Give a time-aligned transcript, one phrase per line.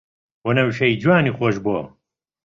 [0.45, 1.75] وەنەوشەی جوانی خۆشبۆ